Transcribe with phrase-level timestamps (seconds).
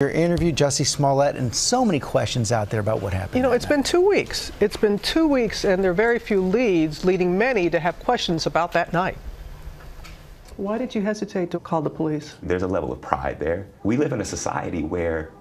[0.00, 3.36] Your interview, Jussie Smollett, and so many questions out there about what happened.
[3.36, 3.76] You know, that it's night.
[3.76, 4.52] been two weeks.
[4.60, 8.44] It's been two weeks, and there are very few leads, leading many to have questions
[8.44, 9.16] about that night.
[10.58, 12.36] Why did you hesitate to call the police?
[12.42, 13.68] There's a level of pride there.
[13.84, 15.32] We live in a society where,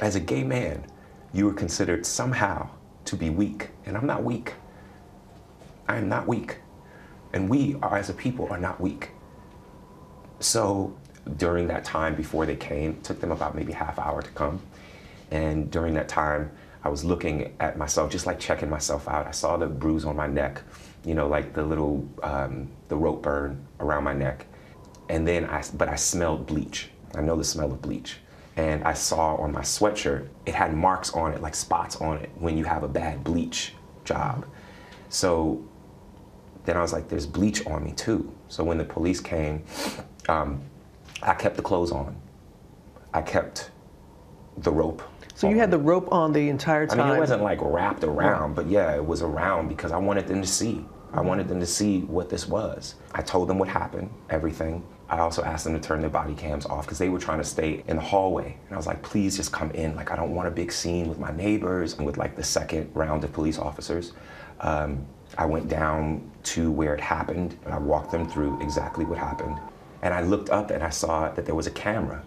[0.00, 0.86] as a gay man,
[1.34, 2.66] you are considered somehow
[3.04, 3.68] to be weak.
[3.84, 4.54] And I'm not weak.
[5.86, 6.60] I am not weak.
[7.34, 9.10] And we, are, as a people, are not weak.
[10.40, 10.96] So
[11.36, 14.60] during that time before they came, took them about maybe half hour to come.
[15.30, 16.50] And during that time,
[16.84, 19.26] I was looking at myself, just like checking myself out.
[19.26, 20.62] I saw the bruise on my neck,
[21.04, 24.46] you know, like the little, um, the rope burn around my neck.
[25.08, 26.90] And then I, but I smelled bleach.
[27.14, 28.16] I know the smell of bleach.
[28.56, 32.30] And I saw on my sweatshirt, it had marks on it, like spots on it,
[32.34, 34.44] when you have a bad bleach job.
[35.08, 35.64] So
[36.64, 38.32] then I was like, there's bleach on me too.
[38.48, 39.64] So when the police came,
[40.28, 40.62] um,
[41.22, 42.16] I kept the clothes on.
[43.14, 43.70] I kept
[44.58, 45.02] the rope.
[45.34, 47.00] So you had the rope on the entire time.
[47.00, 50.26] I mean, it wasn't like wrapped around, but yeah, it was around because I wanted
[50.26, 50.84] them to see.
[51.12, 52.94] I wanted them to see what this was.
[53.12, 54.84] I told them what happened, everything.
[55.08, 57.44] I also asked them to turn their body cams off because they were trying to
[57.44, 58.56] stay in the hallway.
[58.66, 59.94] And I was like, please just come in.
[59.94, 62.90] Like, I don't want a big scene with my neighbors and with like the second
[62.94, 64.12] round of police officers.
[64.60, 69.18] Um, I went down to where it happened and I walked them through exactly what
[69.18, 69.58] happened.
[70.02, 72.22] And I looked up and I saw that there was a camera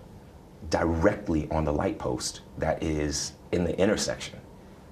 [0.70, 4.40] directly on the light post that is in the intersection.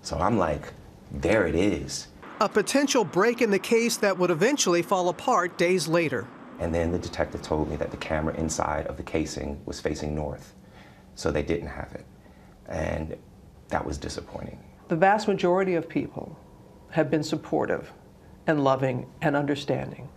[0.02, 0.74] So I'm like,
[1.12, 2.08] there it is.
[2.42, 6.28] A potential break in the case that would eventually fall apart days later.
[6.60, 10.14] And then the detective told me that the camera inside of the casing was facing
[10.14, 10.54] north.
[11.16, 12.06] So they didn't have it.
[12.68, 13.16] And
[13.70, 14.60] that was disappointing.
[14.90, 16.38] The vast majority of people
[16.90, 17.92] have been supportive
[18.46, 20.10] and loving and understanding.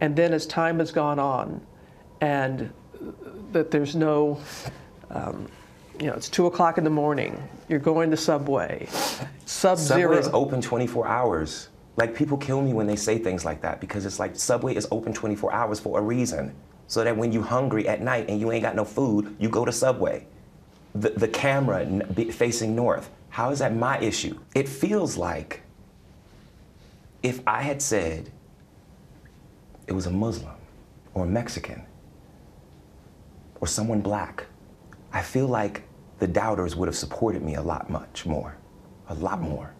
[0.00, 1.64] And then as time has gone on,
[2.20, 2.72] and
[3.52, 4.40] that there's no,
[5.10, 5.48] um,
[5.98, 8.88] you know, it's two o'clock in the morning, you're going to Subway,
[9.44, 10.14] sub zero.
[10.14, 11.68] Subway is open 24 hours.
[11.96, 14.86] Like people kill me when they say things like that because it's like Subway is
[14.90, 16.54] open 24 hours for a reason.
[16.86, 19.64] So that when you're hungry at night and you ain't got no food, you go
[19.64, 20.26] to Subway.
[20.94, 21.86] The, the camera
[22.32, 24.38] facing north, how is that my issue?
[24.56, 25.62] It feels like
[27.22, 28.30] if I had said
[29.86, 30.54] it was a Muslim
[31.14, 31.84] or a Mexican
[33.60, 34.46] or someone black,
[35.12, 35.82] I feel like
[36.18, 38.56] the doubters would have supported me a lot much more,
[39.08, 39.74] a lot more.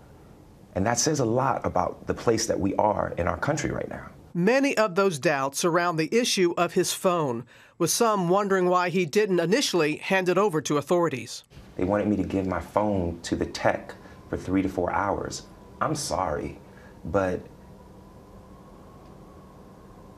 [0.75, 3.89] And that says a lot about the place that we are in our country right
[3.89, 4.07] now.
[4.33, 7.45] Many of those doubts surround the issue of his phone,
[7.79, 11.43] with some wondering why he didn't initially hand it over to authorities.
[11.77, 13.95] They wanted me to give my phone to the tech
[14.29, 15.43] for three to four hours.
[15.81, 16.59] I'm sorry,
[17.07, 17.41] but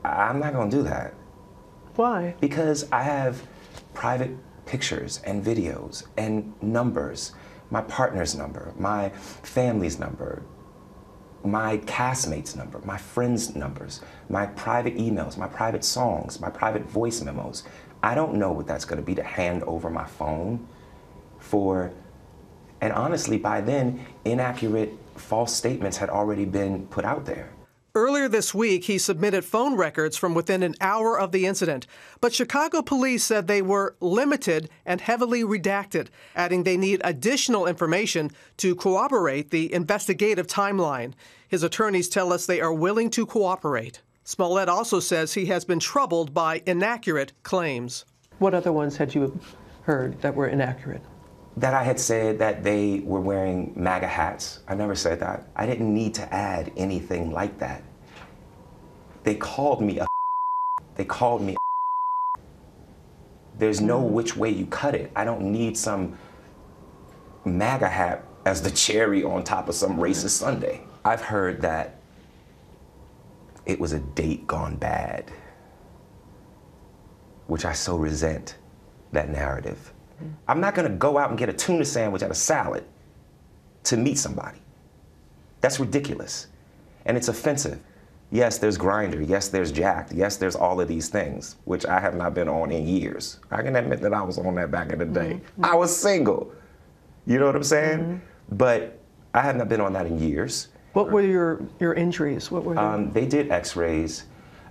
[0.03, 1.13] I'm not gonna do that
[1.95, 2.35] Why?
[2.39, 3.41] because I have
[3.93, 4.31] private
[4.65, 7.33] pictures and videos and numbers
[7.73, 10.43] my partner's number, my family's number,
[11.43, 17.19] my castmates' number, my friends' numbers, my private emails, my private songs, my private voice
[17.21, 17.63] memos.
[18.03, 20.67] I don't know what that's gonna be to hand over my phone
[21.39, 21.91] for,
[22.79, 27.49] and honestly, by then, inaccurate, false statements had already been put out there.
[27.95, 31.85] Earlier this week, he submitted phone records from within an hour of the incident,
[32.21, 38.31] but Chicago police said they were limited and heavily redacted, adding they need additional information
[38.57, 41.13] to corroborate the investigative timeline.
[41.47, 44.01] His attorneys tell us they are willing to cooperate.
[44.23, 48.05] Smollett also says he has been troubled by inaccurate claims.
[48.39, 49.39] What other ones had you
[49.83, 51.03] heard that were inaccurate?
[51.57, 54.61] That I had said that they were wearing MAGA hats.
[54.67, 55.47] I never said that.
[55.55, 57.83] I didn't need to add anything like that.
[59.23, 60.07] They called me a.
[60.95, 61.53] They called me.
[61.53, 62.39] A,
[63.57, 64.09] there's no mm.
[64.09, 65.11] which way you cut it.
[65.15, 66.17] I don't need some
[67.45, 70.81] MAGA hat as the cherry on top of some racist sundae.
[71.05, 71.99] I've heard that
[73.65, 75.31] it was a date gone bad,
[77.47, 78.57] which I so resent
[79.11, 79.93] that narrative.
[80.47, 82.83] I'm not gonna go out and get a tuna sandwich at a salad
[83.85, 84.59] to meet somebody.
[85.61, 86.47] That's ridiculous.
[87.05, 87.79] And it's offensive.
[88.31, 89.27] Yes, there's Grindr.
[89.27, 90.11] Yes, there's Jack'd.
[90.11, 93.39] Yes, there's all of these things, which I have not been on in years.
[93.51, 95.39] I can admit that I was on that back in the day.
[95.61, 96.51] I was single.
[97.27, 98.21] You know what I'm saying?
[98.51, 98.99] But
[99.33, 100.69] I have not been on that in years.
[100.93, 102.49] What were your, your injuries?
[102.49, 102.79] What were they?
[102.79, 104.25] Um, they did x-rays.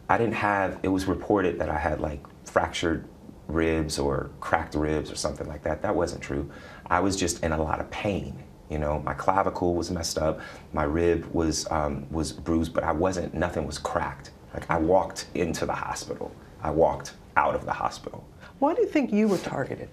[0.08, 3.06] I didn't have, it was reported that I had like fractured
[3.48, 5.82] ribs or cracked ribs or something like that.
[5.82, 6.50] That wasn't true.
[6.86, 8.42] I was just in a lot of pain.
[8.68, 10.40] You know, my clavicle was messed up,
[10.72, 13.34] my rib was um, was bruised, but I wasn't.
[13.34, 14.30] Nothing was cracked.
[14.54, 16.34] Like I walked into the hospital.
[16.62, 18.26] I walked out of the hospital.
[18.58, 19.88] Why do you think you were targeted?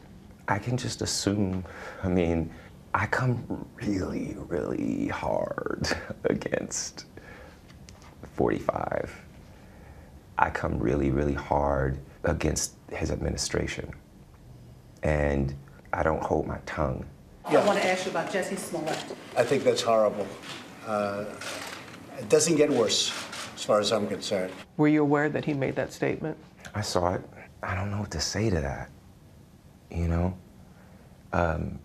[0.47, 1.65] I can just assume.
[2.03, 2.51] I mean,
[2.93, 5.87] I come really, really hard
[6.23, 7.05] against
[8.33, 9.25] 45.
[10.39, 13.93] I come really, really hard against his administration.
[15.03, 15.53] And
[15.91, 17.05] I don't hold my tongue.
[17.43, 19.03] I want to ask you about Jussie Smollett.
[19.35, 20.25] I think that's horrible.
[20.87, 21.25] Uh,
[22.17, 23.11] it doesn't get worse,
[23.53, 24.53] as far as I'm concerned.
[24.77, 26.37] Were you aware that he made that statement?
[26.73, 27.21] I saw it.
[27.61, 28.89] I don't know what to say to that.
[29.91, 30.37] You know?
[31.33, 31.79] Um,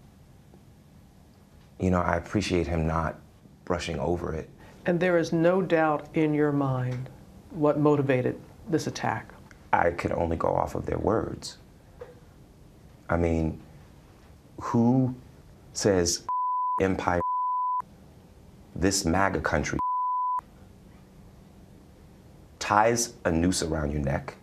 [1.81, 3.19] you know, I appreciate him not
[3.65, 4.49] brushing over it.
[4.87, 7.11] And there is no doubt in your mind
[7.55, 9.33] what motivated this attack.
[9.73, 11.59] I could only go off of their words.
[13.09, 13.61] I mean,
[14.61, 15.15] who
[15.73, 16.25] says
[16.81, 17.21] empire,
[18.77, 19.79] this MAGA country,
[22.59, 24.35] ties a noose around your neck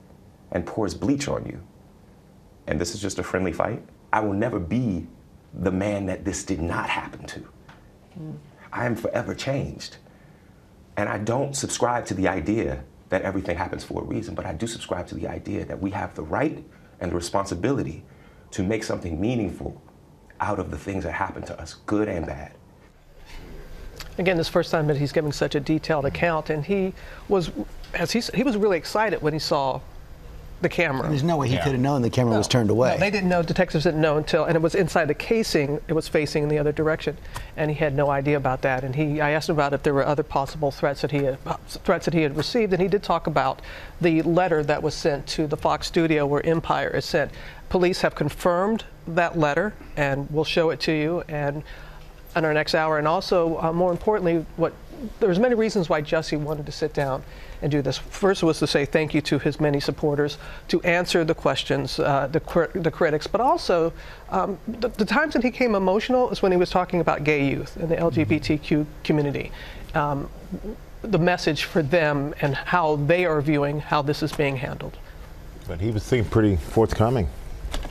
[0.51, 1.61] and pours bleach on you?
[2.67, 3.81] And this is just a friendly fight?
[4.13, 5.07] I will never be
[5.53, 7.39] the man that this did not happen to.
[8.13, 8.31] Hmm.
[8.71, 9.97] I am forever changed.
[10.95, 14.53] And I don't subscribe to the idea that everything happens for a reason, but I
[14.53, 16.63] do subscribe to the idea that we have the right
[17.01, 18.03] and the responsibility
[18.51, 19.81] to make something meaningful
[20.39, 22.53] out of the things that happen to us, good and bad.
[24.17, 26.93] Again, this first time that he's giving such a detailed account, and he
[27.27, 27.51] was,
[27.93, 29.81] as he, he was really excited when he saw
[30.61, 31.07] the camera.
[31.07, 32.93] There's no way he could have known the camera was turned away.
[32.93, 33.41] No, they didn't know.
[33.41, 35.81] Detectives didn't know until, and it was inside the casing.
[35.87, 37.17] It was facing in the other direction,
[37.57, 38.83] and he had no idea about that.
[38.83, 41.37] And he, I asked him about if there were other possible threats that he had,
[41.45, 43.61] uh, threats that he had received, and he did talk about
[43.99, 47.31] the letter that was sent to the Fox studio where Empire is sent.
[47.69, 51.23] Police have confirmed that letter, and we'll show it to you.
[51.27, 51.63] And
[52.35, 54.73] in our next hour, and also uh, more importantly, what
[55.19, 57.23] there's many reasons why Jussie wanted to sit down
[57.61, 57.97] and do this.
[57.97, 60.37] First was to say thank you to his many supporters,
[60.69, 63.93] to answer the questions, uh, the, cri- the critics, but also
[64.29, 67.47] um, the, the times that he came emotional is when he was talking about gay
[67.47, 69.51] youth and the LGBTQ community.
[69.93, 70.29] Um,
[71.03, 74.97] the message for them and how they are viewing how this is being handled.
[75.67, 77.27] But he was seemed pretty forthcoming.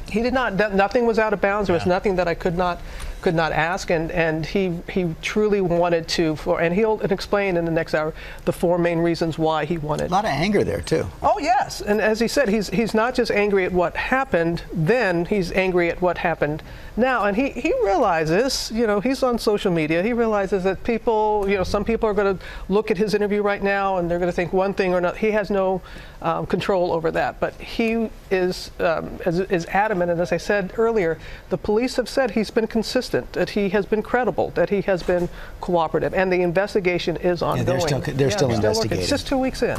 [0.09, 0.57] He did not.
[0.59, 1.67] that- Nothing was out of bounds.
[1.69, 2.81] There was nothing that I could not
[3.21, 6.37] could not ask, and and he he truly wanted to.
[6.37, 8.15] For and he'll explain in the next hour
[8.45, 10.11] the four main reasons why he wanted.
[10.11, 11.07] A lot of anger there, too.
[11.23, 15.27] Oh yes, and as he said, he's he's not just angry at what happened then.
[15.27, 16.63] He's angry at what happened
[16.97, 20.03] now, and he he realizes, you know, he's on social media.
[20.03, 23.43] He realizes that people, you know, some people are going to look at his interview
[23.43, 25.19] right now and they're going to think one thing or another.
[25.19, 25.83] He has no
[26.23, 30.11] um, control over that, but he is um, is, is adamant.
[30.11, 31.19] And as I said earlier,
[31.49, 35.03] the police have said he's been consistent, that he has been credible, that he has
[35.03, 35.29] been
[35.61, 37.67] cooperative, and the investigation is ongoing.
[37.67, 38.57] they're still- they're still working.
[38.65, 39.01] investigating.
[39.01, 39.77] It's just two weeks in.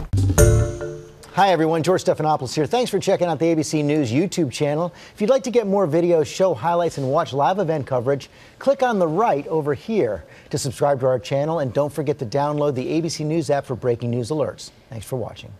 [1.33, 1.81] Hi, everyone.
[1.81, 2.65] George Stephanopoulos here.
[2.65, 4.91] Thanks for checking out the ABC News YouTube channel.
[5.15, 8.29] If you'd like to get more videos, show highlights, and watch live event coverage,
[8.59, 11.59] click on the right over here to subscribe to our channel.
[11.59, 14.71] And don't forget to download the ABC News app for breaking news alerts.
[14.89, 15.51] Thanks for watching.